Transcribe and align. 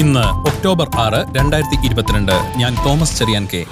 ഇന്ന് 0.00 0.24
ഒക്ടോബർ 0.48 0.88
ആറ് 0.96 1.36
രണ്ടായിരത്തി 1.36 1.86
ഇരുപത്തിരണ്ട്. 1.86 2.32
ഞാൻ 2.56 2.72
തോമസ് 2.86 3.18
ചെറിയാൻ 3.18 3.48
കെ. 3.52 3.64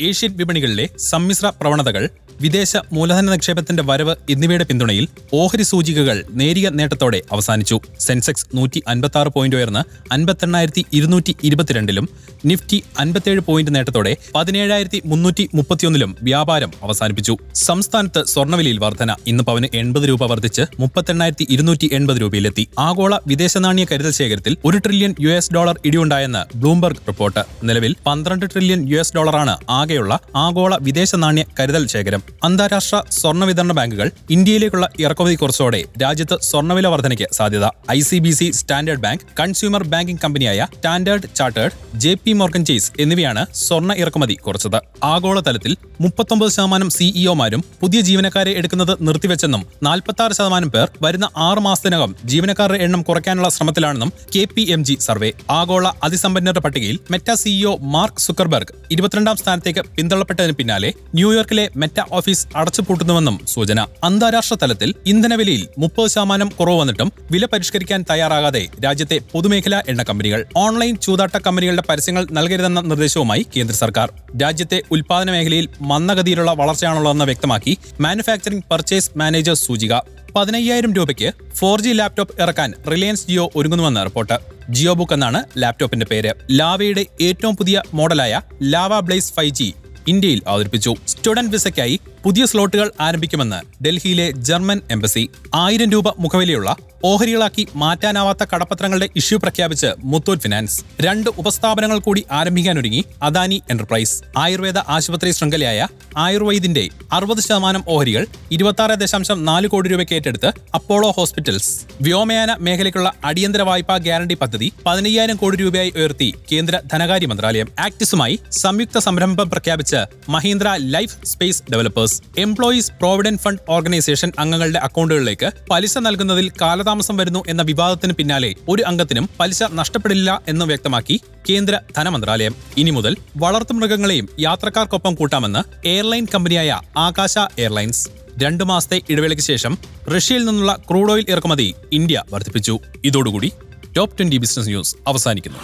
ഏഷ്യൻ 0.00 0.36
വിപണികളിലെ 0.36 0.88
സമ്മിശ്ര 0.98 1.52
പ്രവണതകൾ 1.60 2.10
വിദേശ 2.42 2.72
മൂലധന 2.96 3.26
നിക്ഷേപത്തിന്റെ 3.30 3.82
വരവ് 3.88 4.14
എന്നിവയുടെ 4.32 4.64
പിന്തുണയിൽ 4.68 5.06
ഓഹരി 5.40 5.62
സൂചികകൾ 5.62 6.24
നേരിയ 6.40 6.66
നേട്ടത്തോടെ 6.78 7.18
അവസാനിച്ചു. 7.32 7.76
സെൻസെക്സ് 8.00 8.46
നൂറ്റി 8.56 8.80
അൻപത്തി 8.88 9.18
ആറ് 9.18 9.30
പോയിന്റ് 9.34 9.56
ഉയർന്ന് 9.56 9.82
അൻപത്തെണ്ണായിരത്തി 10.14 10.84
ഇരുന്നൂറ്റി 10.98 11.32
ഇരുപത്തിരണ്ടിലും 11.48 12.06
നിഫ്റ്റി 12.44 12.78
അൻപത്തിയേഴ് 12.98 13.42
പോയിന്റ് 13.48 13.74
നേട്ടത്തോടെ 13.74 14.16
പതിനേഴായിരത്തി 14.34 15.00
മുന്നൂറ്റി 15.04 15.44
മുപ്പത്തിയൊന്നിലും 15.54 16.16
വ്യാപാരം 16.22 16.70
അവസാനിപ്പിച്ചു. 16.82 17.34
സംസ്ഥാനത്ത് 17.54 18.22
സ്വർണവിലയിൽ 18.32 18.78
വർധന. 18.78 19.10
ഇന്ന് 19.26 19.44
പവന് 19.44 19.68
എൺപത് 19.74 20.06
രൂപ 20.08 20.24
വർദ്ധിച്ച് 20.32 20.66
മുപ്പത്തെണ്ണായിരത്തി 20.80 21.46
ഇരുന്നൂറ്റി 21.50 21.88
എൺപത് 21.92 22.20
രൂപയിലെത്തി. 22.20 22.68
ആഗോള 22.78 23.18
വിദേശ 23.26 23.58
നാണ്യ 23.58 23.86
കരുതൽ 23.92 24.10
ശേഖരത്തിൽ 24.20 24.56
ഒരു 24.64 24.78
ട്രില്യൺ 24.78 25.14
യു 25.20 25.30
എസ് 25.38 25.52
ഡോളർ 25.54 25.76
ഇടിയുണ്ടായെന്ന് 25.84 26.42
ബ്ലൂംബർഗ് 26.56 27.04
റിപ്പോർട്ട് 27.08 27.44
നിലവിൽ 27.64 27.94
പന്ത്രണ്ട് 28.06 28.46
ട്രില്യൺ 28.46 28.82
യു 28.92 28.98
എസ് 29.04 29.14
ഡോളറാണ് 29.16 29.56
ആകെയുള്ള 29.80 30.18
ആഗോള 30.36 30.74
വിദേശ 30.80 31.14
നാണ്യ 31.16 31.44
കരുതൽ 31.60 31.86
ശേഖരം. 31.86 32.22
അന്താരാഷ്ട്ര 32.42 33.02
സ്വർണ 33.10 33.44
വിതരണ 33.44 33.72
ബാങ്കുകൾ 33.72 34.10
ഇന്ത്യയിലേക്കുള്ള 34.30 34.88
ഇറക്കുമതി 35.00 35.34
കുറച്ചോടെ 35.34 35.84
രാജ്യത്ത് 36.02 36.38
സ്വർണവില 36.42 36.86
വർധനയ്ക്ക് 36.86 37.28
സാധ്യത. 37.32 37.70
I 37.90 38.00
C 38.00 38.18
B 38.18 38.30
C 38.30 38.50
Standard 38.50 39.00
Bank 39.00 39.20
consumer 39.40 39.82
banking 39.82 40.20
കമ്പനിയായ 40.24 40.66
Standard 40.76 41.34
Chartered 41.36 41.72
J 41.94 42.14
P 42.14 42.32
Morgan 42.32 42.64
Chase 42.64 42.92
എന്നിവയാണ് 43.00 43.46
സ്വർണ 43.54 43.92
ഇറക്കുമതി 43.92 44.34
കുറച്ചത്. 44.34 44.80
ആഗോളതലത്തിൽ 45.04 45.76
മുപ്പത്തൊമ്പത് 46.00 46.50
ശതമാനം 46.50 46.90
സിഇഒമാരും 46.90 47.64
പുതിയ 47.80 48.00
ജീവനക്കാരെ 48.00 48.50
എടുക്കുന്നത് 48.50 48.96
നിർത്തിവെച്ചെന്നും 49.00 49.66
നാൽപ്പത്തി 49.82 50.32
ശതമാനം 50.32 50.70
പേർ 50.70 50.90
വരുന്ന 51.02 51.28
ആറ് 51.36 51.58
മാസത്തിനകം 51.58 52.14
ജീവനക്കാരുടെ 52.24 52.78
എണ്ണം 52.78 53.02
കുറയ്ക്കാനുള്ള 53.02 53.48
ശ്രമത്തിലാണെന്നും 53.48 54.12
K 54.36 54.44
P 54.44 54.62
M 54.70 54.84
G 54.84 54.96
survey. 55.00 55.32
ആഗോള 55.50 55.92
അതിസമ്പന്നരുടെ 56.02 56.60
പട്ടികയിൽ 56.60 56.98
മെറ്റ 57.10 57.32
സിഇഒ 57.34 57.76
മാർക്ക് 57.80 58.20
സുക്കർബർഗ് 58.20 58.74
ഇരുപത്തിരണ്ടാം 58.90 59.36
സ്ഥാനത്തേക്ക് 59.36 59.80
പിന്തള്ളപ്പെട്ടതിന് 59.96 60.52
പിന്നാലെ 60.52 60.92
ന്യൂയോർക്കിലെ 61.14 61.68
മെറ്റ 61.76 62.00
ഓഫീസ് 62.20 62.46
അടച്ചുപൂട്ടുന്നുവെന്നും 62.56 63.36
സൂചന. 63.54 63.80
അന്താരാഷ്ട്ര 64.04 64.56
തലത്തിൽ 64.62 64.90
ഇന്ധനവിലയിൽ 65.06 65.62
മുപ്പത് 65.78 66.10
ശതമാനം 66.14 66.48
കുറവ് 66.58 66.78
വന്നിട്ടും 66.80 67.10
വില 67.30 67.44
പരിഷ്കരിക്കാൻ 67.52 68.00
തയ്യാറാകാതെ 68.10 68.62
രാജ്യത്തെ 68.84 69.18
പൊതുമേഖലാ 69.32 69.80
എണ്ണ 69.88 70.02
കമ്പനികൾ 70.02 70.40
ഓൺലൈൻ 70.56 70.94
ചൂതാട്ട 71.06 71.38
കമ്പനികളുടെ 71.46 71.84
പരസ്യങ്ങൾ 71.88 72.24
നൽകരുതെന്ന 72.38 72.80
നിർദ്ദേശവുമായി 72.90 73.44
കേന്ദ്ര 73.56 73.76
സർക്കാർ. 73.76 74.08
രാജ്യത്തെ 74.42 74.80
ഉൽപാദന 74.90 75.30
മേഖലയിൽ 75.30 75.68
മന്ദഗതിയിലുള്ള 75.80 76.52
വളർച്ചയാണുള്ളതെന്ന് 76.60 77.24
വ്യക്തമാക്കി 77.24 77.74
മാനുഫാക്ചറിംഗ് 78.00 78.68
പർച്ചേസ് 78.70 79.10
മാനേജർ 79.16 79.56
സൂചിക. 79.66 79.94
പതിനയ്യായിരം 80.36 80.92
രൂപയ്ക്ക് 80.94 81.28
ഫോർ 81.56 81.78
ജി 81.80 81.92
ലാപ്ടോപ്പ് 82.00 82.34
ഇറക്കാൻ 82.42 82.70
റിലയൻസ് 82.92 83.26
ജിയോ 83.28 83.44
ഒരുങ്ങുന്നുവെന്ന് 83.56 84.02
റിപ്പോർട്ട്. 84.04 84.36
ജിയോ 84.70 84.92
ബുക്ക് 84.98 85.14
എന്നാണ് 85.16 85.40
ലാപ്ടോപ്പിന്റെ 85.58 86.06
പേര്. 86.10 86.32
ലാവയുടെ 86.58 87.04
ഏറ്റവും 87.20 87.54
പുതിയ 87.56 87.82
മോഡലായ 87.94 88.40
ലാവ 88.72 89.00
ബ്ലേസ് 89.00 89.32
ഫൈവ് 89.36 89.54
ജി 89.60 89.68
ഇന്ത്യയിൽ 90.08 90.42
അവതരിപ്പിച്ചു. 90.46 90.94
സ്റ്റുഡന്റ് 91.08 91.50
വിസയ്ക്കായി 91.50 92.00
പുതിയ 92.24 92.46
സ്ലോട്ടുകൾ 92.46 92.92
ആരംഭിക്കുമെന്ന് 93.00 93.84
ഡൽഹിയിലെ 93.84 94.30
ജർമ്മൻ 94.30 94.80
എംബസി 94.90 95.30
ആയിരം 95.54 95.90
രൂപ 95.90 96.08
മുഖവിലയുള്ള 96.18 96.76
ഓഹരികളാക്കി 97.04 97.66
മാറ്റാനാവാത്ത 97.74 98.46
കടപ്പത്രങ്ങളുടെ 98.54 99.08
ഇഷ്യൂ 99.16 99.38
പ്രഖ്യാപിച്ച് 99.38 99.86
മുത്തൂറ്റ് 99.98 100.42
ഫിനാൻസ്. 100.42 100.84
രണ്ട് 101.00 101.30
ഉപസ്ഥാപനങ്ങൾ 101.38 101.98
കൂടി 101.98 102.24
ആരംഭിക്കാനൊരുങ്ങി 102.32 103.04
അദാനി 103.22 103.62
എന്റർപ്രൈസ്. 103.70 104.22
ആയുർവേദ 104.38 104.78
ആശുപത്രി 104.78 105.30
ശൃംഖലയായ 105.30 105.88
ആയുർവേദിന്റെ 106.16 106.88
അറുപത് 107.12 107.40
ശതമാനം 107.40 107.84
ഓഹരികൾ 107.88 108.26
ഇരുപത്തി 108.52 108.94
ദശാംശം 108.94 109.44
നാല് 109.44 109.68
കോടി 109.68 109.88
രൂപയ്ക്ക് 109.88 110.14
ഏറ്റെടുത്ത് 110.14 110.52
അപ്പോളോ 110.74 111.10
ഹോസ്പിറ്റൽസ്. 111.10 111.80
വ്യോമയാന 112.02 112.56
മേഖലയ്ക്കുള്ള 112.58 113.12
അടിയന്തര 113.24 113.62
വായ്പാ 113.62 113.96
ഗ്യാരണ്ടി 113.96 114.34
പദ്ധതി 114.34 114.72
പതിനയ്യായിരം 114.86 115.36
കോടി 115.36 115.56
രൂപയായി 115.56 115.92
ഉയർത്തി 115.96 116.34
കേന്ദ്ര 116.52 116.80
ധനകാര്യ 116.92 117.26
മന്ത്രാലയം. 117.26 117.68
ആക്ടിസുമായി 117.78 118.38
സംയുക്ത 118.50 118.98
സംരംഭം 118.98 119.50
പ്രഖ്യാപിച്ച് 119.50 119.96
Mahindra 120.28 120.76
Lifespace 121.24 121.62
Developers. 121.72 122.22
Employees 122.38 122.92
provident 122.92 123.40
fund 123.40 123.62
organisation 123.68 124.32
അംഗങ്ങളുടെ 124.38 124.78
അക്കൗണ്ടുകളിലേക്ക് 124.78 125.50
പലിശ 125.70 125.98
നൽകുന്നതിൽ 125.98 126.48
കാലതാമസം 126.90 127.16
വരുന്നു 127.16 127.42
എന്ന 127.48 127.62
വിവാദത്തിന് 127.62 128.12
പിന്നാലെ 128.12 128.54
ഒരു 128.68 128.82
അംഗത്തിനും 128.82 129.28
പലിശ 129.40 129.62
നഷ്ടപ്പെടില്ല 129.62 130.40
എന്ന് 130.48 130.64
വ്യക്തമാക്കി 130.64 131.20
കേന്ദ്ര 131.50 131.80
ധനമന്ത്രാലയം. 131.96 132.54
ഇനി 132.76 132.90
മുതൽ 132.90 133.16
വളർത്തുമൃഗങ്ങളെയും 133.36 134.28
യാത്രക്കാർക്കൊപ്പം 134.40 135.14
കൂട്ടാമെന്ന് 135.14 135.88
എയർലൈൻ 135.88 136.26
കമ്പനിയായ 136.34 136.80
ആകാശ 136.96 137.38
എയർലൈൻസ്. 137.58 138.08
രണ്ടു 138.42 138.64
മാസത്തെ 138.64 139.00
ഇടവേളയ്ക്ക് 139.10 139.44
ശേഷം 139.44 139.78
റഷ്യയിൽ 140.16 140.44
നിന്നുള്ള 140.44 140.78
ക്രൂഡ് 140.90 141.12
ഓയിൽ 141.12 141.26
ഇറക്കുമതി 141.28 141.74
ഇന്ത്യ 141.92 142.22
വർദ്ധിപ്പിച്ചു. 142.32 142.78
ഇതോടുകൂടി 143.04 143.52
ടോപ്പ് 143.96 144.18
ട്വന്റി 144.18 144.36
ബിസിനസ് 144.36 144.68
ന്യൂസ് 144.68 144.96
അവസാനിക്കുന്നു. 145.08 145.58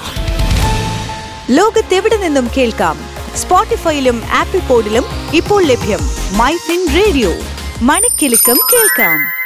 ലോകത്തെവിടെ 1.50 2.16
നിന്നും 2.16 2.48
കേൾക്കാം? 2.56 2.98
സ്പോട്ടിഫൈയിലും 3.36 4.22
ആപ്പിൾ 4.32 4.60
പോഡിലും 4.60 5.04
ഇപ്പോൾ 5.34 5.64
ലഭ്യം 5.64 5.98
മൈ 6.38 6.52
ഫിൻ 6.52 6.86
റേഡിയോ. 6.94 7.32
മണിക്കെലക്കം 7.82 8.56
കേൾക്കാം. 8.72 9.45